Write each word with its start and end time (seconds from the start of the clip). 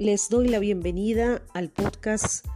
Les 0.00 0.30
doy 0.30 0.48
la 0.48 0.60
bienvenida 0.60 1.42
al 1.52 1.68
podcast 1.68 2.46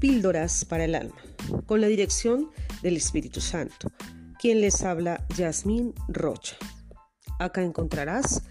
Píldoras 0.00 0.66
para 0.66 0.84
el 0.84 0.94
Alma, 0.94 1.16
con 1.64 1.80
la 1.80 1.86
dirección 1.86 2.50
del 2.82 2.98
Espíritu 2.98 3.40
Santo, 3.40 3.90
quien 4.38 4.60
les 4.60 4.82
habla 4.82 5.26
Yasmín 5.34 5.94
Rocha. 6.08 6.58
Acá 7.38 7.62
encontrarás 7.62 8.42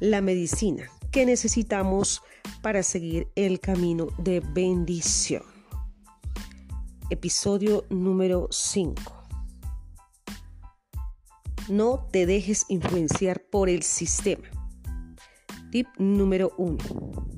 la 0.00 0.20
medicina 0.20 0.90
que 1.12 1.24
necesitamos 1.24 2.20
para 2.62 2.82
seguir 2.82 3.28
el 3.36 3.60
camino 3.60 4.08
de 4.18 4.40
bendición. 4.40 5.44
Episodio 7.10 7.84
número 7.90 8.48
5. 8.50 9.00
No 11.68 12.08
te 12.10 12.26
dejes 12.26 12.64
influenciar 12.68 13.40
por 13.40 13.68
el 13.68 13.84
sistema. 13.84 14.48
Tip 15.70 15.86
número 15.96 16.52
1. 16.58 17.31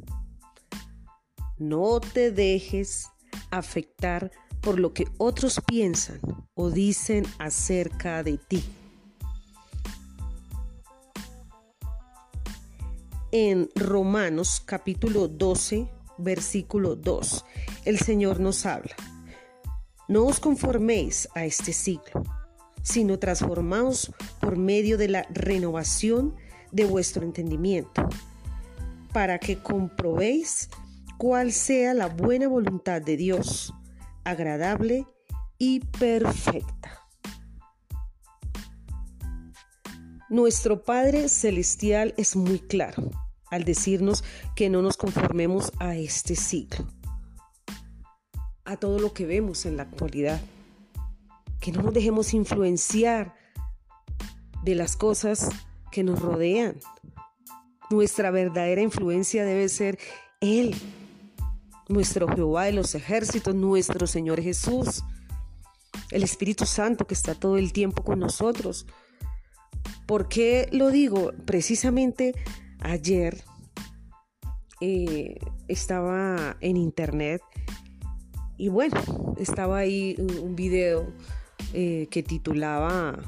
No 1.59 2.01
te 2.01 2.33
dejes 2.33 3.07
afectar 3.53 4.33
por 4.61 4.81
lo 4.81 4.93
que 4.93 5.07
otros 5.19 5.61
piensan 5.65 6.21
o 6.55 6.71
dicen 6.71 7.25
acerca 7.39 8.25
de 8.25 8.39
ti. 8.39 8.65
En 13.31 13.69
Romanos 13.77 14.61
capítulo 14.65 15.29
12, 15.29 15.89
versículo 16.19 16.97
2, 16.97 17.45
el 17.85 17.99
Señor 17.99 18.41
nos 18.41 18.67
habla. 18.67 18.97
No 20.09 20.25
os 20.27 20.41
conforméis 20.41 21.29
a 21.37 21.45
este 21.45 21.73
siglo, 21.73 22.25
sino 22.83 23.21
transformaos 23.21 24.13
por 24.41 24.57
medio 24.57 24.99
de 24.99 25.09
la 25.09 25.23
renovación 25.31 26.35
de 26.73 26.85
vuestro 26.85 27.23
entendimiento, 27.25 28.09
para 29.13 29.39
que 29.39 29.59
comprobéis 29.59 30.69
cuál 31.19 31.53
sea 31.53 31.95
la 31.95 32.09
buena 32.09 32.49
voluntad 32.49 33.03
de 33.03 33.17
Dios, 33.17 33.75
agradable 34.25 35.07
y 35.59 35.81
perfecta. 35.81 37.05
Nuestro 40.29 40.83
Padre 40.83 41.29
Celestial 41.29 42.15
es 42.17 42.35
muy 42.35 42.59
claro 42.59 43.11
al 43.51 43.65
decirnos 43.65 44.25
que 44.57 44.69
no 44.69 44.83
nos 44.83 44.97
conformemos 44.97 45.73
a 45.79 45.95
este 45.95 46.35
siglo, 46.35 46.89
a 48.65 48.77
todo 48.77 48.99
lo 48.99 49.13
que 49.13 49.27
vemos 49.27 49.65
en 49.65 49.77
la 49.77 49.85
actualidad, 49.85 50.41
que 51.61 51.71
no 51.71 51.83
nos 51.83 51.95
dejemos 51.95 52.35
influenciar 52.35 53.35
de 54.65 54.75
las 54.75 54.97
cosas 54.97 55.51
que 55.93 56.03
nos 56.03 56.21
rodean. 56.21 56.81
Nuestra 57.91 58.31
verdadera 58.33 58.81
influencia 58.81 59.45
debe 59.45 59.69
ser 59.69 59.99
Él, 60.41 60.75
nuestro 61.89 62.29
Jehová 62.29 62.65
de 62.65 62.73
los 62.73 62.95
ejércitos, 62.95 63.55
nuestro 63.55 64.07
Señor 64.07 64.41
Jesús, 64.43 65.03
el 66.11 66.23
Espíritu 66.23 66.67
Santo 66.67 67.07
que 67.07 67.15
está 67.15 67.35
todo 67.35 67.57
el 67.57 67.73
tiempo 67.73 68.03
con 68.03 68.21
nosotros. 68.21 68.87
¿Por 70.07 70.29
qué 70.29 70.69
lo 70.73 70.91
digo? 70.91 71.33
Precisamente 71.45 72.35
ayer 72.81 73.43
eh, 74.81 75.39
estaba 75.69 76.57
en 76.61 76.77
internet 76.77 77.41
y 78.57 78.69
bueno, 78.69 79.35
estaba 79.39 79.79
ahí 79.79 80.17
un, 80.19 80.55
video 80.55 81.13
eh, 81.73 82.07
que 82.11 82.23
titulaba, 82.23 83.19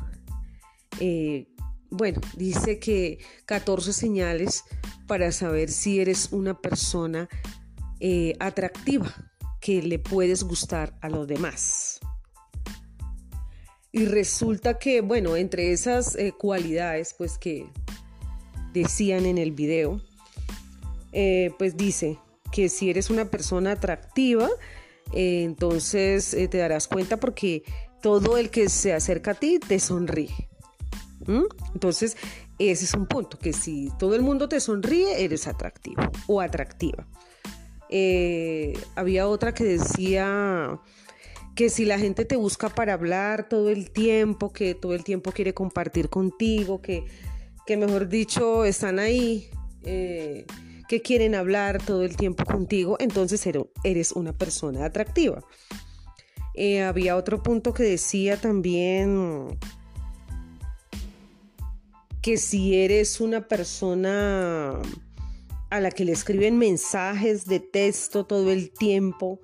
eh, 1.00 1.48
bueno, 1.90 2.20
dice 2.36 2.78
que 2.78 3.18
14 3.46 3.92
señales 3.92 4.64
para 5.06 5.32
saber 5.32 5.70
si 5.70 6.00
eres 6.00 6.32
una 6.32 6.60
persona 6.60 7.28
atractiva 8.38 9.14
que 9.60 9.82
le 9.82 9.98
puedes 9.98 10.44
gustar 10.44 10.96
a 11.00 11.08
los 11.08 11.26
demás. 11.26 12.00
Y 13.92 14.04
resulta 14.04 14.78
que, 14.78 15.00
bueno, 15.00 15.36
entre 15.36 15.72
esas 15.72 16.16
cualidades, 16.38 17.14
pues 17.16 17.38
que 17.38 17.66
decían 18.72 19.24
en 19.24 19.38
el 19.38 19.52
video, 19.52 20.02
eh, 21.12 21.50
pues 21.58 21.76
dice 21.78 22.18
que 22.52 22.68
si 22.68 22.90
eres 22.90 23.08
una 23.08 23.30
persona 23.30 23.72
atractiva, 23.72 24.48
eh, 25.14 25.44
entonces 25.44 26.34
eh, 26.34 26.46
te 26.48 26.58
darás 26.58 26.88
cuenta 26.88 27.16
porque 27.18 27.62
todo 28.02 28.36
el 28.36 28.50
que 28.50 28.68
se 28.68 28.92
acerca 28.92 29.30
a 29.30 29.34
ti 29.34 29.58
te 29.58 29.80
sonríe. 29.80 30.50
Entonces, 31.74 32.16
ese 32.58 32.84
es 32.84 32.94
un 32.94 33.06
punto, 33.06 33.38
que 33.38 33.52
si 33.52 33.90
todo 33.98 34.14
el 34.14 34.22
mundo 34.22 34.48
te 34.48 34.60
sonríe, 34.60 35.24
eres 35.24 35.48
atractivo 35.48 36.02
o 36.28 36.40
atractiva. 36.40 37.08
Había 38.94 39.28
otra 39.28 39.54
que 39.54 39.64
decía 39.64 40.80
que 41.54 41.70
si 41.70 41.84
la 41.84 41.98
gente 41.98 42.24
te 42.24 42.36
busca 42.36 42.68
para 42.68 42.92
hablar 42.92 43.48
todo 43.48 43.70
el 43.70 43.90
tiempo, 43.90 44.52
que 44.52 44.74
todo 44.74 44.94
el 44.94 45.04
tiempo 45.04 45.32
quiere 45.32 45.54
compartir 45.54 46.10
contigo, 46.10 46.82
que 46.82 47.06
que 47.66 47.76
mejor 47.76 48.08
dicho 48.08 48.64
están 48.64 48.98
ahí, 48.98 49.50
eh, 49.82 50.46
que 50.88 51.02
quieren 51.02 51.34
hablar 51.34 51.82
todo 51.82 52.04
el 52.04 52.16
tiempo 52.16 52.44
contigo, 52.44 52.96
entonces 53.00 53.44
eres 53.82 54.12
una 54.12 54.32
persona 54.32 54.84
atractiva. 54.84 55.44
Eh, 56.54 56.82
había 56.82 57.16
otro 57.16 57.42
punto 57.42 57.74
que 57.74 57.82
decía 57.82 58.40
también 58.40 59.58
que 62.22 62.38
si 62.38 62.76
eres 62.76 63.20
una 63.20 63.46
persona 63.46 64.80
a 65.76 65.80
la 65.80 65.90
que 65.90 66.04
le 66.04 66.12
escriben 66.12 66.58
mensajes 66.58 67.46
de 67.46 67.60
texto 67.60 68.26
todo 68.26 68.50
el 68.50 68.72
tiempo 68.72 69.40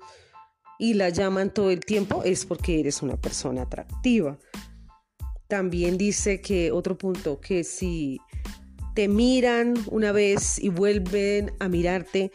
y 0.79 0.95
la 0.95 1.09
llaman 1.09 1.53
todo 1.53 1.71
el 1.71 1.79
tiempo, 1.81 2.23
es 2.23 2.45
porque 2.45 2.79
eres 2.79 3.01
una 3.01 3.15
persona 3.17 3.63
atractiva. 3.63 4.37
También 5.47 5.97
dice 5.97 6.41
que 6.41 6.71
otro 6.71 6.97
punto, 6.97 7.39
que 7.39 7.63
si 7.63 8.19
te 8.95 9.07
miran 9.07 9.75
una 9.89 10.11
vez 10.11 10.59
y 10.59 10.69
vuelven 10.69 11.53
a 11.59 11.69
mirarte, 11.69 12.31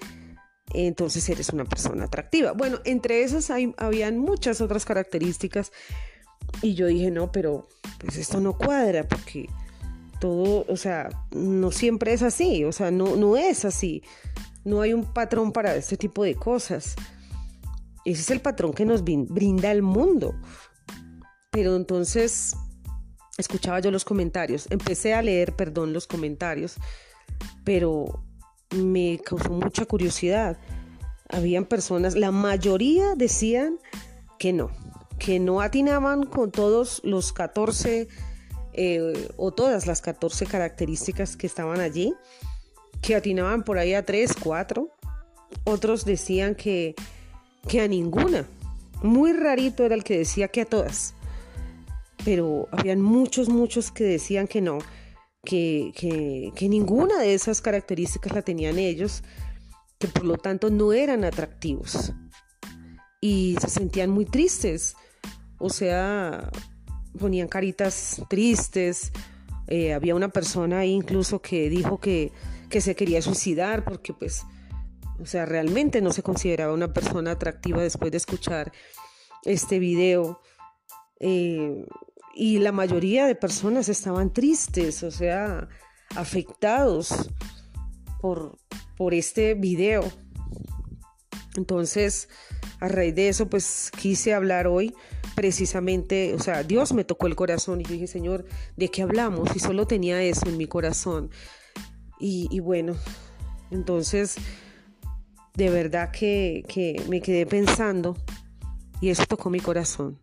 entonces 0.72 1.28
eres 1.28 1.50
una 1.50 1.64
persona 1.64 2.04
atractiva. 2.04 2.52
Bueno, 2.52 2.78
entre 2.84 3.22
esas 3.22 3.50
hay, 3.50 3.74
habían 3.76 4.18
muchas 4.18 4.60
otras 4.60 4.84
características 4.84 5.72
y 6.62 6.74
yo 6.74 6.86
dije, 6.86 7.10
no, 7.10 7.32
pero 7.32 7.68
pues 7.98 8.16
esto 8.16 8.40
no 8.40 8.56
cuadra 8.56 9.06
porque 9.06 9.48
todo, 10.18 10.64
o 10.68 10.76
sea, 10.76 11.08
no 11.30 11.70
siempre 11.70 12.12
es 12.12 12.22
así, 12.22 12.64
o 12.64 12.72
sea, 12.72 12.90
no, 12.90 13.16
no 13.16 13.36
es 13.36 13.64
así. 13.64 14.02
No 14.64 14.80
hay 14.80 14.92
un 14.92 15.04
patrón 15.04 15.52
para 15.52 15.74
este 15.76 15.96
tipo 15.96 16.24
de 16.24 16.34
cosas. 16.34 16.94
Ese 18.04 18.20
es 18.20 18.30
el 18.30 18.40
patrón 18.40 18.72
que 18.72 18.84
nos 18.84 19.02
brinda 19.04 19.70
el 19.70 19.82
mundo. 19.82 20.34
Pero 21.50 21.76
entonces 21.76 22.54
escuchaba 23.38 23.80
yo 23.80 23.90
los 23.90 24.04
comentarios, 24.04 24.66
empecé 24.70 25.14
a 25.14 25.22
leer, 25.22 25.54
perdón, 25.54 25.92
los 25.92 26.06
comentarios, 26.06 26.74
pero 27.64 28.24
me 28.76 29.20
causó 29.24 29.50
mucha 29.50 29.86
curiosidad. 29.86 30.58
Habían 31.28 31.64
personas, 31.64 32.16
la 32.16 32.32
mayoría 32.32 33.14
decían 33.14 33.78
que 34.38 34.52
no, 34.52 34.70
que 35.18 35.38
no 35.38 35.60
atinaban 35.60 36.24
con 36.24 36.50
todos 36.50 37.00
los 37.04 37.32
14 37.32 38.08
eh, 38.78 39.30
o 39.36 39.52
todas 39.52 39.86
las 39.86 40.00
14 40.00 40.46
características 40.46 41.36
que 41.36 41.46
estaban 41.46 41.80
allí, 41.80 42.14
que 43.02 43.16
atinaban 43.16 43.64
por 43.64 43.78
ahí 43.78 43.94
a 43.94 44.04
3, 44.04 44.34
4. 44.42 44.88
Otros 45.64 46.04
decían 46.04 46.54
que, 46.54 46.94
que 47.68 47.80
a 47.80 47.88
ninguna. 47.88 48.46
Muy 49.02 49.32
rarito 49.32 49.84
era 49.84 49.94
el 49.94 50.04
que 50.04 50.18
decía 50.18 50.48
que 50.48 50.62
a 50.62 50.64
todas 50.64 51.14
pero 52.24 52.68
habían 52.72 53.00
muchos, 53.00 53.48
muchos 53.48 53.90
que 53.90 54.04
decían 54.04 54.46
que 54.46 54.60
no, 54.60 54.78
que, 55.44 55.92
que, 56.54 56.68
ninguna 56.68 57.18
de 57.20 57.34
esas 57.34 57.60
características 57.60 58.32
la 58.32 58.42
tenían 58.42 58.78
ellos, 58.78 59.22
que 59.98 60.08
por 60.08 60.24
lo 60.24 60.36
tanto 60.36 60.70
no 60.70 60.92
eran 60.92 61.24
atractivos 61.24 62.12
y 63.20 63.56
se 63.60 63.68
sentían 63.68 64.10
muy 64.10 64.24
tristes, 64.26 64.94
o 65.58 65.70
sea, 65.70 66.50
ponían 67.18 67.48
caritas 67.48 68.22
tristes. 68.28 69.12
Eh, 69.66 69.92
había 69.92 70.14
una 70.14 70.28
persona 70.28 70.80
ahí 70.80 70.92
incluso 70.92 71.42
que 71.42 71.68
dijo 71.68 72.00
que, 72.00 72.32
que 72.70 72.80
se 72.80 72.96
quería 72.96 73.20
suicidar 73.20 73.84
porque 73.84 74.14
pues, 74.14 74.44
o 75.20 75.26
sea, 75.26 75.44
realmente 75.44 76.00
no 76.00 76.12
se 76.12 76.22
consideraba 76.22 76.72
una 76.72 76.92
persona 76.92 77.32
atractiva 77.32 77.82
después 77.82 78.10
de 78.10 78.16
escuchar 78.16 78.72
este 79.44 79.78
video. 79.78 80.40
Eh, 81.20 81.84
y 82.34 82.58
la 82.58 82.72
mayoría 82.72 83.26
de 83.26 83.34
personas 83.34 83.88
estaban 83.88 84.32
tristes, 84.32 85.02
o 85.02 85.10
sea, 85.10 85.68
afectados 86.14 87.30
por, 88.20 88.56
por 88.96 89.12
este 89.12 89.54
video. 89.54 90.04
Entonces, 91.56 92.28
a 92.80 92.88
raíz 92.88 93.14
de 93.14 93.28
eso, 93.28 93.48
pues 93.48 93.90
quise 93.90 94.34
hablar 94.34 94.68
hoy 94.68 94.94
precisamente, 95.38 96.34
o 96.34 96.40
sea, 96.40 96.64
Dios 96.64 96.92
me 96.92 97.04
tocó 97.04 97.28
el 97.28 97.36
corazón 97.36 97.80
y 97.80 97.84
yo 97.84 97.92
dije, 97.92 98.08
Señor, 98.08 98.44
¿de 98.76 98.88
qué 98.88 99.02
hablamos? 99.02 99.48
Y 99.54 99.60
solo 99.60 99.86
tenía 99.86 100.20
eso 100.20 100.48
en 100.48 100.56
mi 100.56 100.66
corazón. 100.66 101.30
Y, 102.18 102.58
bueno, 102.58 102.96
entonces 103.70 104.34
de 105.54 105.70
verdad 105.70 106.10
que, 106.10 106.64
que 106.66 107.00
me 107.08 107.20
quedé 107.20 107.46
pensando 107.46 108.16
y 109.00 109.10
eso 109.10 109.26
tocó 109.26 109.48
mi 109.48 109.60
corazón. 109.60 110.18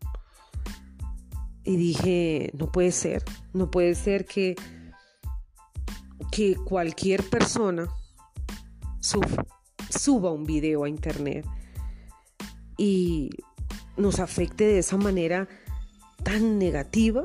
Y 1.63 1.77
dije, 1.77 2.51
no 2.53 2.69
puede 2.69 2.91
ser, 2.91 3.23
no 3.53 3.71
puede 3.71 3.95
ser 3.95 4.25
que, 4.25 4.55
que 6.29 6.57
cualquier 6.57 7.23
persona 7.23 7.87
suba 8.99 10.33
un 10.33 10.43
video 10.43 10.83
a 10.83 10.89
internet 10.89 11.45
y 12.77 13.29
nos 13.97 14.19
afecte 14.19 14.65
de 14.65 14.79
esa 14.79 14.97
manera 14.97 15.47
tan 16.23 16.57
negativa. 16.57 17.23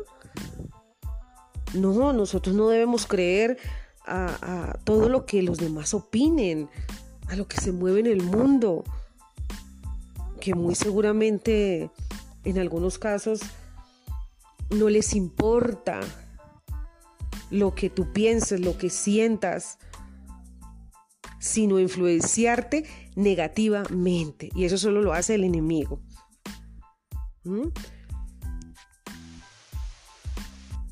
No, 1.74 2.12
nosotros 2.12 2.54
no 2.54 2.68
debemos 2.68 3.06
creer 3.06 3.58
a, 4.06 4.78
todo 4.84 5.08
lo 5.08 5.24
que 5.24 5.42
los 5.42 5.58
demás 5.58 5.94
opinen, 5.94 6.68
a 7.28 7.36
lo 7.36 7.46
que 7.46 7.60
se 7.60 7.72
mueve 7.72 8.00
en 8.00 8.06
el 8.06 8.22
mundo, 8.22 8.84
que 10.40 10.54
muy 10.54 10.74
seguramente 10.74 11.90
en 12.44 12.58
algunos 12.58 12.98
casos 12.98 13.40
no 14.70 14.88
les 14.88 15.14
importa 15.14 16.00
lo 17.50 17.74
que 17.74 17.90
tú 17.90 18.12
pienses, 18.12 18.60
lo 18.60 18.78
que 18.78 18.90
sientas, 18.90 19.78
sino 21.38 21.78
influenciarte 21.78 22.84
negativamente. 23.16 24.50
Y 24.54 24.64
eso 24.64 24.78
solo 24.78 25.02
lo 25.02 25.12
hace 25.12 25.34
el 25.34 25.44
enemigo. 25.44 26.00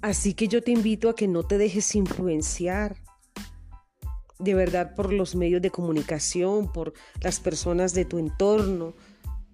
Así 0.00 0.34
que 0.34 0.48
yo 0.48 0.62
te 0.62 0.70
invito 0.70 1.08
a 1.08 1.14
que 1.14 1.28
no 1.28 1.42
te 1.42 1.58
dejes 1.58 1.94
influenciar 1.94 2.96
de 4.38 4.54
verdad 4.54 4.94
por 4.94 5.12
los 5.12 5.34
medios 5.34 5.60
de 5.60 5.70
comunicación, 5.70 6.72
por 6.72 6.92
las 7.20 7.40
personas 7.40 7.92
de 7.92 8.04
tu 8.04 8.18
entorno, 8.18 8.94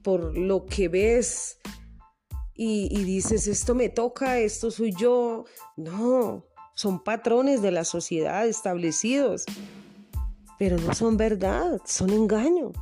por 0.02 0.37
lo 0.37 0.67
que 0.67 0.88
ves 0.88 1.58
y, 2.55 2.88
y, 2.91 3.02
dices, 3.02 3.49
esto 3.49 3.75
me 3.75 3.88
toca, 3.88 4.38
esto 4.38 4.70
soy 4.70 4.93
yo. 4.93 5.44
No, 5.76 6.44
son 6.75 7.02
patrones 7.02 7.62
de 7.62 7.73
la 7.73 7.85
sociedad 7.85 8.47
establecidos, 8.47 9.44
pero 10.58 10.76
no 10.79 10.94
son 10.94 11.17
verdad, 11.17 11.81
son 11.85 12.11
engaño. 12.11 12.73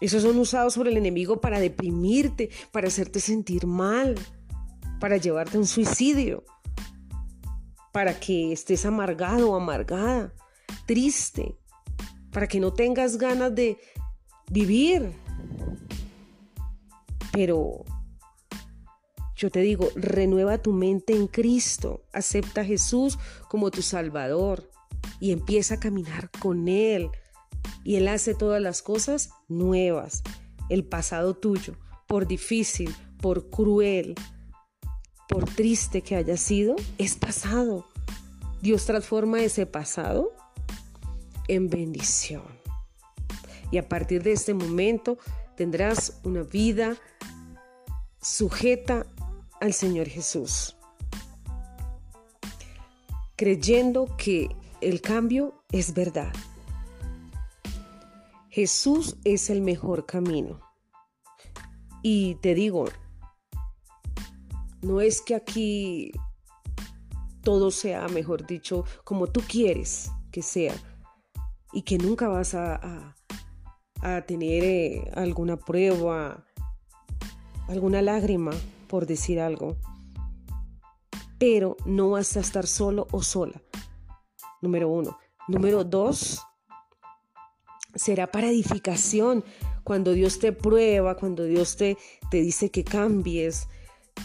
Esos 0.00 0.22
son 0.22 0.38
usados 0.38 0.76
por 0.76 0.88
el 0.88 0.96
enemigo 0.96 1.40
para 1.40 1.60
deprimirte, 1.60 2.50
para 2.72 2.88
hacerte 2.88 3.20
sentir 3.20 3.66
mal 3.66 4.14
para 5.00 5.16
llevarte 5.16 5.56
a 5.56 5.60
un 5.60 5.66
suicidio, 5.66 6.44
para 7.90 8.20
que 8.20 8.52
estés 8.52 8.86
amargado 8.86 9.50
o 9.50 9.56
amargada, 9.56 10.32
triste, 10.86 11.56
para 12.30 12.46
que 12.46 12.60
no 12.60 12.72
tengas 12.72 13.16
ganas 13.16 13.52
de 13.52 13.78
vivir. 14.50 15.12
Pero 17.32 17.84
yo 19.34 19.50
te 19.50 19.60
digo, 19.60 19.88
renueva 19.96 20.58
tu 20.58 20.72
mente 20.72 21.14
en 21.14 21.26
Cristo, 21.26 22.04
acepta 22.12 22.60
a 22.60 22.64
Jesús 22.64 23.18
como 23.48 23.70
tu 23.70 23.82
Salvador 23.82 24.70
y 25.18 25.32
empieza 25.32 25.74
a 25.74 25.80
caminar 25.80 26.30
con 26.38 26.68
Él. 26.68 27.10
Y 27.84 27.96
Él 27.96 28.08
hace 28.08 28.34
todas 28.34 28.60
las 28.60 28.82
cosas 28.82 29.30
nuevas. 29.48 30.22
El 30.68 30.84
pasado 30.84 31.34
tuyo, 31.34 31.74
por 32.06 32.26
difícil, 32.26 32.94
por 33.20 33.50
cruel, 33.50 34.14
por 35.28 35.44
triste 35.44 36.02
que 36.02 36.16
haya 36.16 36.36
sido, 36.36 36.76
es 36.98 37.16
pasado. 37.16 37.86
Dios 38.62 38.84
transforma 38.84 39.40
ese 39.40 39.66
pasado 39.66 40.32
en 41.48 41.70
bendición. 41.70 42.42
Y 43.70 43.78
a 43.78 43.88
partir 43.88 44.22
de 44.22 44.32
este 44.32 44.54
momento 44.54 45.18
tendrás 45.56 46.20
una 46.24 46.42
vida 46.42 46.96
sujeta 48.20 49.06
al 49.60 49.72
Señor 49.72 50.08
Jesús, 50.08 50.76
creyendo 53.36 54.16
que 54.16 54.48
el 54.80 55.00
cambio 55.00 55.62
es 55.70 55.94
verdad. 55.94 56.32
Jesús 58.50 59.16
es 59.24 59.48
el 59.48 59.62
mejor 59.62 60.06
camino. 60.06 60.60
Y 62.02 62.34
te 62.36 62.54
digo, 62.54 62.86
no 64.82 65.00
es 65.00 65.22
que 65.22 65.36
aquí 65.36 66.12
todo 67.42 67.70
sea, 67.70 68.08
mejor 68.08 68.46
dicho, 68.46 68.84
como 69.04 69.28
tú 69.28 69.40
quieres 69.46 70.10
que 70.32 70.42
sea 70.42 70.74
y 71.72 71.82
que 71.82 71.96
nunca 71.98 72.28
vas 72.28 72.54
a, 72.54 73.14
tener 74.26 74.64
eh, 74.64 75.10
alguna 75.14 75.56
prueba, 75.56 76.44
alguna 77.68 78.02
lágrima, 78.02 78.52
por 78.88 79.06
decir 79.06 79.38
algo. 79.40 79.76
Pero 81.38 81.76
no 81.84 82.10
vas 82.10 82.36
a 82.36 82.40
estar 82.40 82.66
solo 82.66 83.06
o 83.12 83.22
sola. 83.22 83.62
Número 84.60 84.88
uno. 84.88 85.18
Número 85.48 85.84
dos, 85.84 86.40
será 87.94 88.30
para 88.30 88.48
edificación. 88.48 89.44
Cuando 89.84 90.12
Dios 90.12 90.38
te 90.38 90.52
prueba, 90.52 91.16
cuando 91.16 91.44
Dios 91.44 91.76
te, 91.76 91.96
te 92.30 92.40
dice 92.40 92.70
que 92.70 92.84
cambies, 92.84 93.66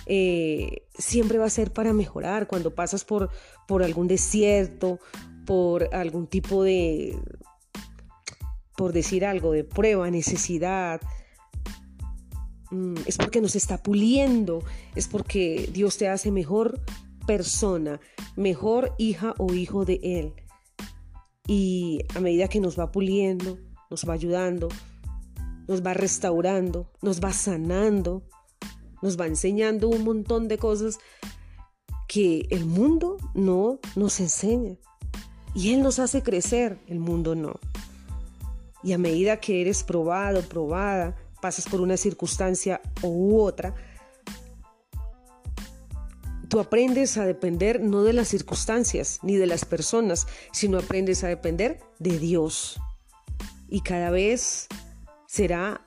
eh, 0.05 0.87
siempre 0.97 1.37
va 1.37 1.45
a 1.45 1.49
ser 1.49 1.71
para 1.71 1.93
mejorar. 1.93 2.47
Cuando 2.47 2.73
pasas 2.75 3.05
por, 3.05 3.29
por 3.67 3.83
algún 3.83 4.07
desierto, 4.07 4.99
por 5.45 5.93
algún 5.93 6.27
tipo 6.27 6.63
de, 6.63 7.17
por 8.75 8.93
decir 8.93 9.25
algo, 9.25 9.51
de 9.51 9.63
prueba, 9.63 10.09
necesidad, 10.11 11.01
mm, 12.71 12.95
es 13.05 13.17
porque 13.17 13.41
nos 13.41 13.55
está 13.55 13.81
puliendo, 13.81 14.63
es 14.95 15.07
porque 15.07 15.69
Dios 15.71 15.97
te 15.97 16.09
hace 16.09 16.31
mejor 16.31 16.81
persona, 17.25 17.99
mejor 18.35 18.93
hija 18.97 19.33
o 19.37 19.53
hijo 19.53 19.85
de 19.85 19.99
Él. 20.03 20.33
Y 21.47 21.99
a 22.15 22.19
medida 22.19 22.47
que 22.47 22.59
nos 22.59 22.79
va 22.79 22.91
puliendo, 22.91 23.57
nos 23.89 24.07
va 24.07 24.13
ayudando, 24.13 24.69
nos 25.67 25.85
va 25.85 25.93
restaurando, 25.93 26.91
nos 27.01 27.21
va 27.23 27.33
sanando, 27.33 28.23
nos 29.01 29.19
va 29.19 29.27
enseñando 29.27 29.89
un 29.89 30.03
montón 30.03 30.47
de 30.47 30.57
cosas 30.57 30.99
que 32.07 32.47
el 32.49 32.65
mundo 32.65 33.17
no 33.33 33.79
nos 33.95 34.19
enseña. 34.19 34.77
Y 35.53 35.73
Él 35.73 35.81
nos 35.81 35.99
hace 35.99 36.21
crecer, 36.21 36.79
el 36.87 36.99
mundo 36.99 37.35
no. 37.35 37.59
Y 38.83 38.93
a 38.93 38.97
medida 38.97 39.39
que 39.39 39.61
eres 39.61 39.83
probado, 39.83 40.41
probada, 40.41 41.15
pasas 41.41 41.67
por 41.67 41.81
una 41.81 41.97
circunstancia 41.97 42.81
u 43.01 43.39
otra, 43.39 43.75
tú 46.55 46.61
aprendes 46.61 47.17
a 47.17 47.25
depender 47.25 47.81
no 47.81 48.03
de 48.03 48.13
las 48.13 48.29
circunstancias 48.29 49.19
ni 49.23 49.35
de 49.35 49.45
las 49.45 49.65
personas, 49.65 50.25
sino 50.53 50.77
aprendes 50.77 51.21
a 51.25 51.27
depender 51.27 51.81
de 51.99 52.17
Dios. 52.17 52.79
Y 53.67 53.81
cada 53.81 54.09
vez 54.09 54.69
será 55.27 55.81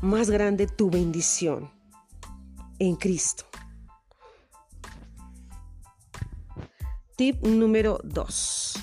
más 0.00 0.30
grande 0.30 0.68
tu 0.68 0.88
bendición 0.88 1.70
en 2.78 2.96
Cristo. 2.96 3.44
Tip 7.16 7.44
número 7.44 8.00
2. 8.02 8.74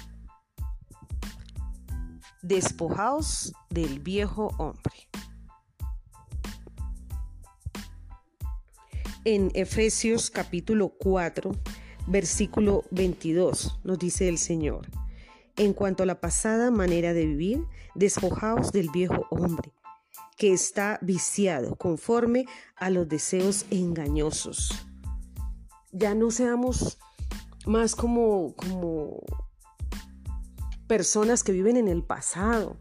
Despojaos 2.43 3.53
del 3.71 4.01
viejo 4.01 4.53
hombre. 4.59 4.93
En 9.25 9.51
Efesios 9.53 10.29
capítulo 10.29 10.89
4, 10.99 11.51
versículo 12.07 12.83
22, 12.91 13.79
nos 13.85 13.97
dice 13.97 14.27
el 14.27 14.37
Señor, 14.37 14.89
en 15.55 15.71
cuanto 15.71 16.03
a 16.03 16.05
la 16.05 16.19
pasada 16.19 16.71
manera 16.71 17.13
de 17.13 17.25
vivir, 17.25 17.63
despojaos 17.95 18.73
del 18.73 18.89
viejo 18.89 19.25
hombre 19.29 19.71
que 20.35 20.51
está 20.51 20.99
viciado 21.01 21.77
conforme 21.77 22.47
a 22.75 22.89
los 22.89 23.07
deseos 23.07 23.65
engañosos. 23.69 24.73
Ya 25.93 26.15
no 26.15 26.29
seamos 26.29 26.97
más 27.65 27.95
como, 27.95 28.53
como 28.57 29.21
personas 30.85 31.45
que 31.45 31.53
viven 31.53 31.77
en 31.77 31.87
el 31.87 32.03
pasado, 32.03 32.75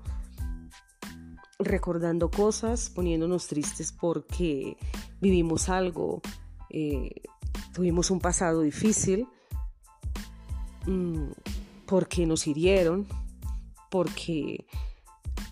recordando 1.61 2.32
cosas, 2.32 2.90
poniéndonos 2.90 3.46
tristes 3.46 3.92
porque 3.92 4.76
vivimos 5.23 5.69
algo, 5.69 6.21
eh, 6.69 7.23
tuvimos 7.73 8.11
un 8.11 8.19
pasado 8.19 8.61
difícil, 8.62 9.29
mm, 10.87 11.31
porque 11.87 12.26
nos 12.26 12.47
hirieron, 12.49 13.07
porque 13.88 14.67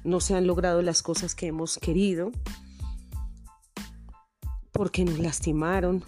no 0.03 0.19
se 0.19 0.35
han 0.35 0.49
logrado 0.49 0.83
las 0.83 1.03
cosas 1.03 1.37
que 1.37 1.47
hemos 1.47 1.79
querido, 1.79 2.33
porque 4.73 5.05
nos 5.05 5.21
lastimaron. 5.21 6.03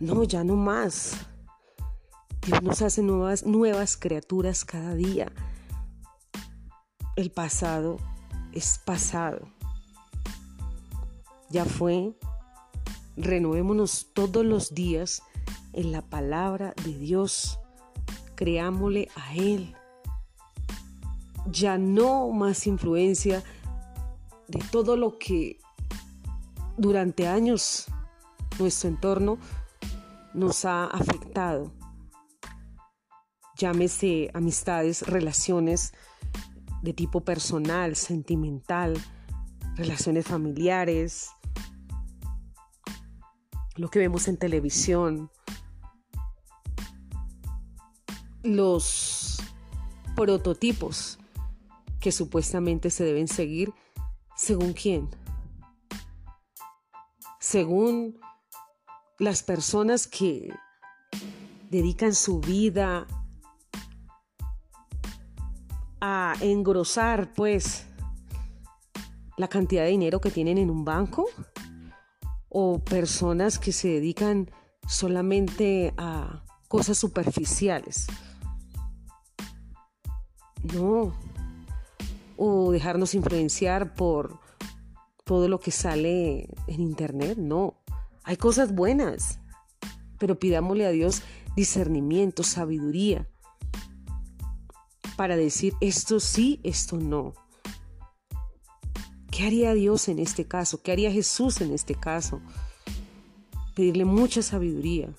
No, 0.00 0.24
ya 0.24 0.42
no 0.42 0.56
más. 0.56 1.16
Dios 2.46 2.62
nos 2.62 2.82
hace 2.82 3.02
nuevas, 3.02 3.44
nuevas 3.44 3.96
criaturas 3.96 4.64
cada 4.64 4.94
día. 4.94 5.30
el 7.16 7.30
pasado 7.30 7.98
es 8.52 8.80
pasado. 8.84 9.53
Ya 11.54 11.64
fue. 11.64 12.12
Renovémonos 13.16 14.08
todos 14.12 14.44
los 14.44 14.74
días 14.74 15.22
en 15.72 15.92
la 15.92 16.02
palabra 16.02 16.74
de 16.84 16.98
Dios. 16.98 17.60
Creámosle 18.34 19.08
a 19.14 19.36
Él. 19.36 19.76
Ya 21.46 21.78
no 21.78 22.28
más 22.30 22.66
influencia 22.66 23.44
de 24.48 24.58
todo 24.72 24.96
lo 24.96 25.16
que 25.16 25.60
durante 26.76 27.28
años 27.28 27.86
nuestro 28.58 28.88
entorno 28.88 29.38
nos 30.34 30.64
ha 30.64 30.86
afectado. 30.86 31.72
Llámese 33.56 34.28
amistades, 34.34 35.02
relaciones 35.02 35.94
de 36.82 36.92
tipo 36.94 37.20
personal, 37.20 37.94
sentimental, 37.94 39.00
relaciones 39.76 40.26
familiares, 40.26 41.30
lo 43.76 43.88
que 43.88 43.98
vemos 43.98 44.28
en 44.28 44.36
televisión, 44.36 45.30
los 48.42 49.38
prototipos 50.14 51.18
que 52.00 52.12
supuestamente 52.12 52.90
se 52.90 53.04
deben 53.04 53.28
seguir 53.28 53.72
según 54.36 54.72
quién. 54.74 55.08
Según 57.40 58.20
las 59.18 59.42
personas 59.42 60.06
que 60.06 60.54
dedican 61.70 62.14
su 62.14 62.40
vida 62.40 63.06
a 66.00 66.34
engrosar 66.40 67.32
pues 67.34 67.86
la 69.36 69.48
cantidad 69.48 69.82
de 69.82 69.90
dinero 69.90 70.20
que 70.20 70.30
tienen 70.30 70.58
en 70.58 70.70
un 70.70 70.84
banco 70.84 71.26
o 72.56 72.78
personas 72.78 73.58
que 73.58 73.72
se 73.72 73.88
dedican 73.88 74.48
solamente 74.86 75.92
a 75.96 76.44
cosas 76.68 76.96
superficiales. 76.96 78.06
No. 80.72 81.12
O 82.36 82.70
dejarnos 82.72 83.14
influenciar 83.14 83.94
por 83.94 84.38
todo 85.24 85.48
lo 85.48 85.58
que 85.58 85.72
sale 85.72 86.48
en 86.68 86.80
internet. 86.80 87.36
No. 87.36 87.82
Hay 88.22 88.36
cosas 88.36 88.72
buenas. 88.72 89.40
Pero 90.18 90.38
pidámosle 90.38 90.86
a 90.86 90.90
Dios 90.90 91.22
discernimiento, 91.56 92.44
sabiduría 92.44 93.28
para 95.16 95.36
decir 95.36 95.74
esto 95.80 96.20
sí, 96.20 96.60
esto 96.62 96.96
no. 96.96 97.34
¿Qué 99.36 99.42
haría 99.42 99.74
Dios 99.74 100.06
en 100.06 100.20
este 100.20 100.44
caso? 100.44 100.80
¿Qué 100.80 100.92
haría 100.92 101.10
Jesús 101.10 101.60
en 101.60 101.72
este 101.72 101.96
caso? 101.96 102.40
Pedirle 103.74 104.04
mucha 104.04 104.42
sabiduría 104.42 105.12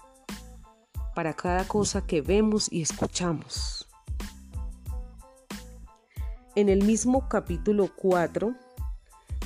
para 1.14 1.34
cada 1.34 1.68
cosa 1.68 2.08
que 2.08 2.22
vemos 2.22 2.72
y 2.72 2.82
escuchamos. 2.82 3.90
En 6.56 6.70
el 6.70 6.86
mismo 6.86 7.28
capítulo 7.28 7.92
4 7.94 8.56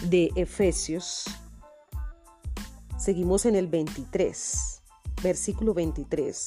de 0.03 0.29
Efesios, 0.35 1.25
seguimos 2.95 3.47
en 3.47 3.55
el 3.55 3.65
23, 3.65 4.83
versículo 5.23 5.73
23, 5.73 6.45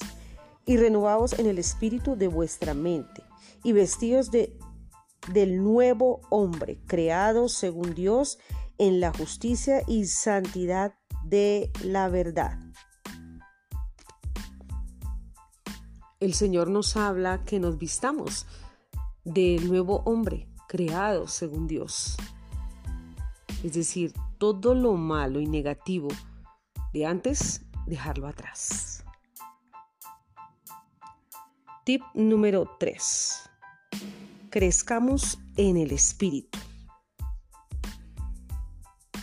y 0.64 0.76
renovaos 0.76 1.32
en 1.40 1.46
el 1.46 1.58
espíritu 1.58 2.14
de 2.14 2.28
vuestra 2.28 2.72
mente 2.72 3.24
y 3.64 3.72
vestidos 3.72 4.30
de, 4.30 4.56
del 5.28 5.62
nuevo 5.62 6.20
hombre, 6.30 6.80
creado 6.86 7.48
según 7.48 7.94
Dios 7.94 8.38
en 8.78 9.00
la 9.00 9.12
justicia 9.12 9.82
y 9.86 10.06
santidad 10.06 10.94
de 11.24 11.70
la 11.84 12.08
verdad. 12.08 12.58
El 16.20 16.34
Señor 16.34 16.68
nos 16.68 16.96
habla 16.96 17.44
que 17.44 17.60
nos 17.60 17.78
vistamos 17.78 18.46
del 19.24 19.68
nuevo 19.68 20.02
hombre, 20.04 20.48
creado 20.68 21.26
según 21.26 21.66
Dios. 21.66 22.16
Es 23.62 23.74
decir, 23.74 24.12
todo 24.38 24.74
lo 24.74 24.94
malo 24.94 25.40
y 25.40 25.46
negativo 25.46 26.08
de 26.92 27.06
antes, 27.06 27.64
dejarlo 27.86 28.26
atrás. 28.26 29.04
Tip 31.84 32.02
número 32.14 32.68
3 32.78 33.50
crezcamos 34.52 35.38
en 35.56 35.78
el 35.78 35.92
Espíritu. 35.92 36.58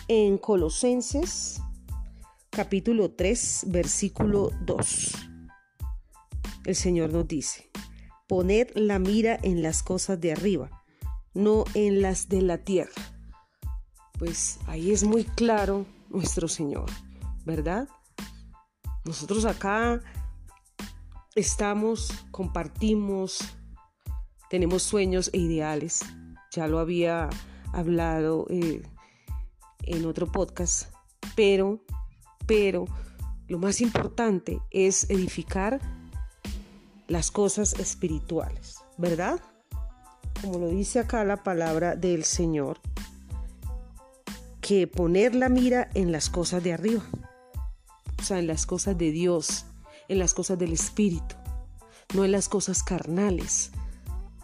En 0.08 0.38
Colosenses 0.38 1.62
capítulo 2.50 3.12
3 3.12 3.66
versículo 3.68 4.50
2, 4.62 5.14
el 6.64 6.74
Señor 6.74 7.12
nos 7.12 7.28
dice, 7.28 7.70
poned 8.26 8.70
la 8.74 8.98
mira 8.98 9.38
en 9.40 9.62
las 9.62 9.84
cosas 9.84 10.20
de 10.20 10.32
arriba, 10.32 10.82
no 11.32 11.62
en 11.74 12.02
las 12.02 12.28
de 12.28 12.42
la 12.42 12.58
tierra. 12.58 12.90
Pues 14.18 14.58
ahí 14.66 14.90
es 14.90 15.04
muy 15.04 15.22
claro 15.22 15.86
nuestro 16.08 16.48
Señor, 16.48 16.90
¿verdad? 17.44 17.88
Nosotros 19.04 19.44
acá 19.44 20.02
estamos, 21.36 22.12
compartimos, 22.32 23.59
tenemos 24.50 24.82
sueños 24.82 25.30
e 25.32 25.38
ideales. 25.38 26.00
Ya 26.50 26.66
lo 26.66 26.80
había 26.80 27.30
hablado 27.72 28.46
eh, 28.50 28.82
en 29.84 30.04
otro 30.04 30.30
podcast, 30.30 30.92
pero, 31.36 31.80
pero 32.46 32.84
lo 33.46 33.58
más 33.58 33.80
importante 33.80 34.60
es 34.70 35.08
edificar 35.08 35.80
las 37.06 37.30
cosas 37.30 37.74
espirituales, 37.74 38.78
¿verdad? 38.98 39.40
Como 40.42 40.58
lo 40.58 40.68
dice 40.68 40.98
acá 40.98 41.24
la 41.24 41.44
palabra 41.44 41.94
del 41.94 42.24
Señor, 42.24 42.80
que 44.60 44.88
poner 44.88 45.36
la 45.36 45.48
mira 45.48 45.88
en 45.94 46.10
las 46.10 46.28
cosas 46.28 46.62
de 46.64 46.72
arriba, 46.72 47.04
o 48.18 48.22
sea, 48.22 48.40
en 48.40 48.48
las 48.48 48.66
cosas 48.66 48.98
de 48.98 49.12
Dios, 49.12 49.66
en 50.08 50.18
las 50.18 50.34
cosas 50.34 50.58
del 50.58 50.72
Espíritu, 50.72 51.36
no 52.14 52.24
en 52.24 52.32
las 52.32 52.48
cosas 52.48 52.82
carnales, 52.82 53.70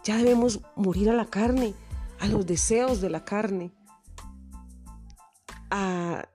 ya 0.07 0.19
debemos 0.19 0.61
morir 0.77 1.11
a 1.11 1.15
la 1.15 1.27
carne, 1.27 1.75
a 2.21 2.29
los 2.29 2.47
deseos 2.47 3.01
de 3.01 3.11
la 3.11 3.25
carne, 3.25 3.73
a 5.69 6.29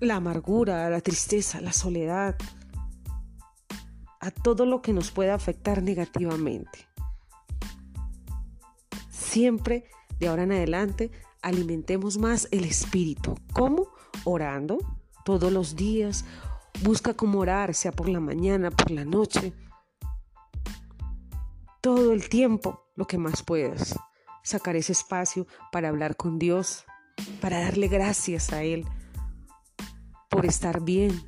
la 0.00 0.16
amargura, 0.16 0.84
a 0.84 0.90
la 0.90 1.00
tristeza, 1.00 1.58
a 1.58 1.60
la 1.60 1.72
soledad, 1.72 2.34
a 4.18 4.30
todo 4.32 4.66
lo 4.66 4.82
que 4.82 4.92
nos 4.92 5.12
pueda 5.12 5.34
afectar 5.34 5.84
negativamente. 5.84 6.88
Siempre, 9.08 9.84
de 10.18 10.26
ahora 10.26 10.42
en 10.42 10.52
adelante, 10.52 11.12
alimentemos 11.42 12.18
más 12.18 12.48
el 12.50 12.64
espíritu. 12.64 13.36
¿Cómo? 13.52 13.86
Orando 14.24 14.78
todos 15.24 15.52
los 15.52 15.76
días. 15.76 16.24
Busca 16.82 17.14
cómo 17.14 17.38
orar, 17.38 17.72
sea 17.72 17.92
por 17.92 18.08
la 18.08 18.18
mañana, 18.18 18.72
por 18.72 18.90
la 18.90 19.04
noche. 19.04 19.52
Todo 21.80 22.12
el 22.12 22.28
tiempo 22.28 22.85
lo 22.96 23.06
que 23.06 23.18
más 23.18 23.42
puedas. 23.42 23.98
Sacar 24.42 24.76
ese 24.76 24.92
espacio 24.92 25.46
para 25.70 25.88
hablar 25.88 26.16
con 26.16 26.38
Dios, 26.38 26.84
para 27.40 27.60
darle 27.60 27.88
gracias 27.88 28.52
a 28.52 28.62
Él 28.62 28.86
por 30.28 30.44
estar 30.44 30.82
bien, 30.82 31.22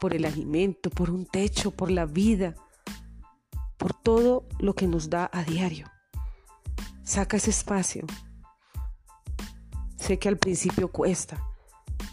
por 0.00 0.14
el 0.14 0.24
alimento, 0.24 0.90
por 0.90 1.10
un 1.10 1.26
techo, 1.26 1.70
por 1.70 1.90
la 1.90 2.06
vida, 2.06 2.54
por 3.78 3.94
todo 3.94 4.46
lo 4.58 4.74
que 4.74 4.86
nos 4.86 5.10
da 5.10 5.30
a 5.32 5.42
diario. 5.44 5.90
Saca 7.04 7.36
ese 7.36 7.50
espacio. 7.50 8.06
Sé 9.96 10.18
que 10.18 10.28
al 10.28 10.36
principio 10.36 10.90
cuesta, 10.90 11.44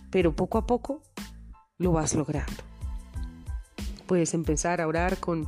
pero 0.10 0.36
poco 0.36 0.58
a 0.58 0.66
poco 0.66 1.02
lo 1.78 1.92
vas 1.92 2.16
logrando. 2.16 2.64
Puedes 4.08 4.34
empezar 4.34 4.82
a 4.82 4.88
orar 4.88 5.20
con 5.20 5.48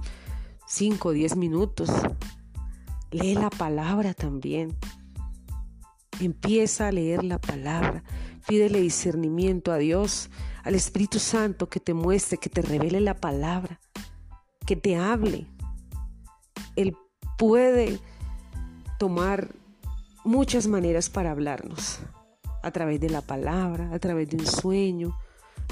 5 0.67 1.09
o 1.09 1.11
10 1.11 1.35
minutos 1.35 1.89
Lee 3.11 3.35
la 3.35 3.49
palabra 3.49 4.13
también. 4.13 4.77
Empieza 6.21 6.87
a 6.87 6.91
leer 6.93 7.25
la 7.25 7.39
palabra. 7.39 8.03
Pídele 8.47 8.79
discernimiento 8.79 9.73
a 9.73 9.77
Dios, 9.77 10.29
al 10.63 10.75
Espíritu 10.75 11.19
Santo 11.19 11.67
que 11.69 11.81
te 11.81 11.93
muestre, 11.93 12.37
que 12.37 12.49
te 12.49 12.61
revele 12.61 13.01
la 13.01 13.15
palabra, 13.15 13.81
que 14.65 14.77
te 14.77 14.95
hable. 14.95 15.45
Él 16.77 16.95
puede 17.37 17.99
tomar 18.97 19.53
muchas 20.23 20.67
maneras 20.67 21.09
para 21.09 21.31
hablarnos, 21.31 21.99
a 22.63 22.71
través 22.71 23.01
de 23.01 23.09
la 23.09 23.21
palabra, 23.21 23.89
a 23.93 23.99
través 23.99 24.29
de 24.29 24.37
un 24.37 24.45
sueño, 24.45 25.17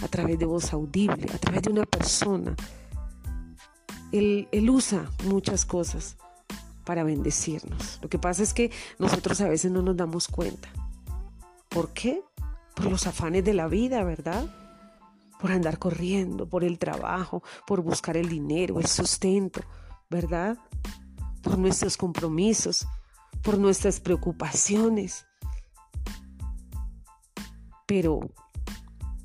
a 0.04 0.08
través 0.10 0.38
de 0.38 0.46
voz 0.46 0.74
audible, 0.74 1.28
a 1.34 1.38
través 1.38 1.62
de 1.62 1.72
una 1.72 1.86
persona. 1.86 2.56
Él, 4.12 4.50
él 4.52 4.70
usa 4.70 5.10
muchas 5.24 5.66
cosas 5.66 6.18
para 6.90 7.04
bendecirnos. 7.04 8.00
Lo 8.02 8.10
que 8.10 8.18
pasa 8.18 8.42
es 8.42 8.52
que 8.52 8.72
nosotros 8.98 9.40
a 9.42 9.48
veces 9.48 9.72
no 9.72 9.84
nos 9.84 9.96
damos 9.96 10.28
cuenta. 10.28 10.70
¿Por 11.70 11.94
qué? 11.94 12.24
Por 12.76 12.86
los 12.86 13.06
afanes 13.06 13.46
de 13.46 13.54
la 13.54 13.68
vida, 13.68 14.04
¿verdad? 14.04 14.48
Por 15.40 15.52
andar 15.52 15.78
corriendo, 15.78 16.50
por 16.50 16.64
el 16.64 16.80
trabajo, 16.80 17.44
por 17.68 17.84
buscar 17.84 18.18
el 18.18 18.28
dinero, 18.28 18.80
el 18.80 18.88
sustento, 18.88 19.62
¿verdad? 20.10 20.58
Por 21.44 21.60
nuestros 21.60 21.96
compromisos, 21.96 22.88
por 23.44 23.60
nuestras 23.60 24.00
preocupaciones. 24.00 25.28
Pero 27.86 28.20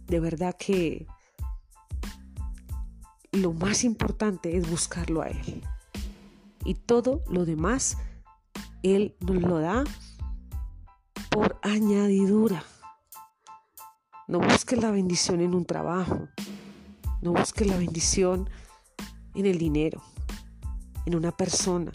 de 0.06 0.20
verdad 0.20 0.54
que 0.58 1.06
lo 3.32 3.54
más 3.54 3.84
importante 3.84 4.54
es 4.54 4.68
buscarlo 4.68 5.22
a 5.22 5.28
Él. 5.28 5.62
Y 6.64 6.74
todo 6.74 7.22
lo 7.28 7.44
demás, 7.44 7.98
Él 8.82 9.16
nos 9.20 9.42
lo 9.42 9.58
da 9.58 9.84
por 11.30 11.58
añadidura. 11.62 12.64
No 14.26 14.40
busques 14.40 14.80
la 14.80 14.90
bendición 14.90 15.40
en 15.40 15.54
un 15.54 15.66
trabajo. 15.66 16.28
No 17.20 17.32
busques 17.32 17.66
la 17.66 17.76
bendición 17.76 18.48
en 19.34 19.46
el 19.46 19.58
dinero, 19.58 20.02
en 21.06 21.14
una 21.14 21.32
persona. 21.32 21.92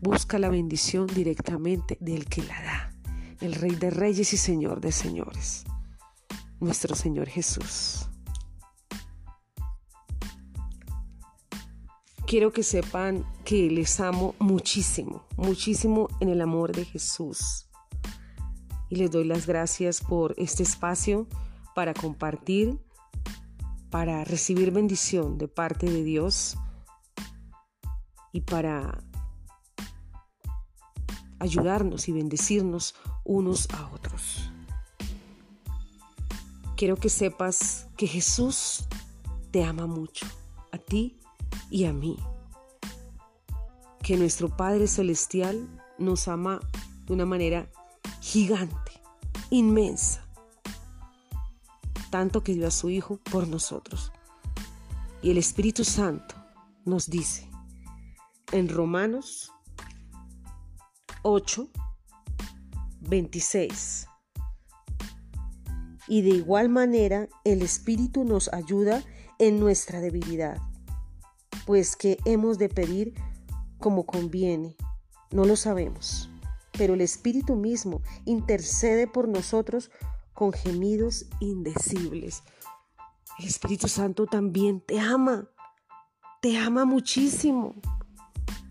Busca 0.00 0.38
la 0.38 0.48
bendición 0.48 1.06
directamente 1.06 1.96
del 2.00 2.26
que 2.26 2.42
la 2.42 2.62
da, 2.62 2.92
el 3.40 3.54
Rey 3.54 3.74
de 3.74 3.90
Reyes 3.90 4.32
y 4.32 4.36
Señor 4.36 4.80
de 4.80 4.92
Señores, 4.92 5.64
nuestro 6.60 6.94
Señor 6.94 7.28
Jesús. 7.28 8.08
quiero 12.32 12.50
que 12.50 12.62
sepan 12.62 13.26
que 13.44 13.70
les 13.70 14.00
amo 14.00 14.34
muchísimo, 14.38 15.24
muchísimo 15.36 16.08
en 16.20 16.28
el 16.28 16.40
amor 16.40 16.72
de 16.72 16.84
Jesús. 16.84 17.68
Y 18.88 18.96
les 18.96 19.10
doy 19.10 19.24
las 19.24 19.46
gracias 19.46 20.00
por 20.00 20.34
este 20.36 20.62
espacio 20.62 21.26
para 21.74 21.94
compartir, 21.94 22.78
para 23.90 24.24
recibir 24.24 24.70
bendición 24.70 25.38
de 25.38 25.48
parte 25.48 25.90
de 25.90 26.04
Dios 26.04 26.56
y 28.32 28.42
para 28.42 29.02
ayudarnos 31.38 32.08
y 32.08 32.12
bendecirnos 32.12 32.94
unos 33.24 33.68
a 33.70 33.88
otros. 33.88 34.50
Quiero 36.76 36.96
que 36.96 37.08
sepas 37.08 37.88
que 37.96 38.06
Jesús 38.06 38.86
te 39.50 39.64
ama 39.64 39.86
mucho, 39.86 40.26
a 40.72 40.78
ti 40.78 41.18
y 41.70 41.84
a 41.84 41.92
mí. 41.92 42.16
Que 44.02 44.16
nuestro 44.16 44.48
Padre 44.56 44.86
Celestial 44.86 45.68
nos 45.98 46.28
ama 46.28 46.60
de 47.06 47.12
una 47.12 47.26
manera 47.26 47.70
gigante, 48.20 49.00
inmensa. 49.50 50.26
Tanto 52.10 52.42
que 52.42 52.54
dio 52.54 52.66
a 52.66 52.70
su 52.70 52.90
Hijo 52.90 53.18
por 53.30 53.46
nosotros. 53.46 54.12
Y 55.22 55.30
el 55.30 55.38
Espíritu 55.38 55.84
Santo 55.84 56.34
nos 56.84 57.08
dice 57.08 57.48
en 58.50 58.68
Romanos 58.68 59.52
8, 61.22 61.68
26. 63.00 64.08
Y 66.08 66.22
de 66.22 66.30
igual 66.30 66.68
manera 66.68 67.28
el 67.44 67.62
Espíritu 67.62 68.24
nos 68.24 68.52
ayuda 68.52 69.02
en 69.38 69.60
nuestra 69.60 70.00
debilidad 70.00 70.60
pues 71.66 71.96
que 71.96 72.18
hemos 72.24 72.58
de 72.58 72.68
pedir 72.68 73.14
como 73.82 74.06
conviene, 74.06 74.76
no 75.32 75.44
lo 75.44 75.56
sabemos, 75.56 76.30
pero 76.78 76.94
el 76.94 77.02
Espíritu 77.02 77.56
mismo 77.56 78.00
intercede 78.24 79.06
por 79.06 79.28
nosotros 79.28 79.90
con 80.32 80.52
gemidos 80.52 81.26
indecibles. 81.40 82.44
El 83.38 83.46
Espíritu 83.46 83.88
Santo 83.88 84.26
también 84.26 84.80
te 84.80 85.00
ama, 85.00 85.50
te 86.40 86.56
ama 86.56 86.86
muchísimo. 86.86 87.74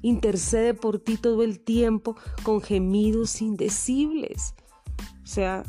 Intercede 0.01 0.73
por 0.73 0.97
ti 0.97 1.17
todo 1.17 1.43
el 1.43 1.59
tiempo 1.59 2.15
con 2.43 2.61
gemidos 2.61 3.41
indecibles. 3.41 4.55
O 5.23 5.27
sea, 5.27 5.63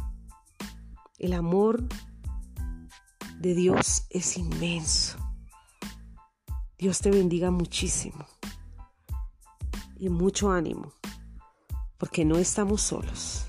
el 1.18 1.33
amor 1.35 1.85
de 3.40 3.55
Dios 3.55 4.07
es 4.09 4.38
inmenso. 4.38 5.18
Dios 6.78 7.00
te 7.00 7.11
bendiga 7.11 7.50
muchísimo 7.50 8.24
y 10.03 10.09
mucho 10.09 10.51
ánimo, 10.51 10.93
porque 11.97 12.25
no 12.25 12.38
estamos 12.38 12.83
solos. 12.83 13.47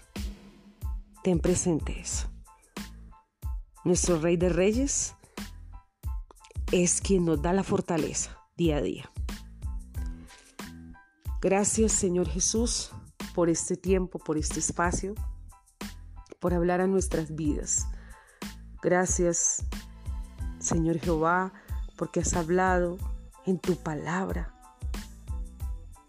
Ten 1.23 1.39
presente 1.39 1.99
eso. 1.99 2.27
Nuestro 3.83 4.19
Rey 4.19 4.37
de 4.37 4.49
Reyes 4.49 5.15
es 6.71 7.01
quien 7.01 7.25
nos 7.25 7.41
da 7.41 7.53
la 7.53 7.63
fortaleza 7.63 8.37
día 8.55 8.77
a 8.77 8.81
día. 8.81 9.11
Gracias 11.41 11.91
Señor 11.91 12.29
Jesús 12.29 12.91
por 13.33 13.49
este 13.49 13.75
tiempo, 13.75 14.19
por 14.19 14.37
este 14.37 14.59
espacio, 14.59 15.15
por 16.39 16.53
hablar 16.53 16.81
a 16.81 16.87
nuestras 16.87 17.33
vidas. 17.33 17.87
Gracias 18.83 19.65
Señor 20.59 20.99
Jehová 20.99 21.51
porque 21.97 22.19
has 22.19 22.35
hablado 22.35 22.99
en 23.47 23.57
tu 23.57 23.75
palabra 23.75 24.52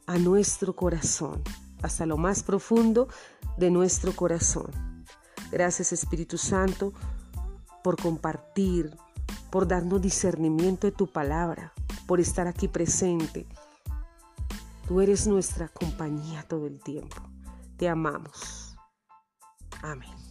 a 0.07 0.19
nuestro 0.19 0.75
corazón, 0.75 1.43
hasta 1.83 2.07
lo 2.07 2.17
más 2.17 2.43
profundo 2.43 3.09
de 3.57 3.71
nuestro 3.71 4.13
corazón. 4.13 4.71
Gracias 5.51 5.93
Espíritu 5.93 6.39
Santo 6.39 6.93
por 7.83 8.01
compartir, 8.01 8.97
por 9.51 9.69
darnos 9.69 10.01
discernimiento 10.01 10.87
de 10.87 10.93
tu 10.93 11.07
palabra, 11.07 11.73
por 12.07 12.21
estar 12.21 12.47
aquí 12.47 12.69
presente. 12.69 13.47
Tú 14.89 15.01
eres 15.01 15.27
nuestra 15.27 15.69
compañía 15.69 16.43
todo 16.49 16.67
el 16.67 16.81
tiempo. 16.81 17.17
Te 17.77 17.89
amamos. 17.89 18.77
Amén. 19.83 20.24